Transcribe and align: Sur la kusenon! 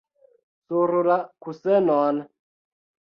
Sur 0.71 0.93
la 1.07 1.17
kusenon! 1.47 2.23